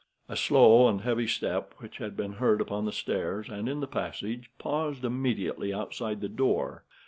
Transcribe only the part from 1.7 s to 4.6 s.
which had been heard upon the stairs and in the passage,